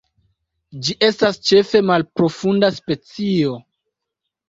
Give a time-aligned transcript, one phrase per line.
[0.87, 3.57] Ĝi estas ĉefe malprofunda specio.